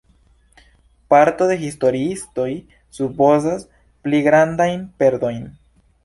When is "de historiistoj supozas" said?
1.51-3.67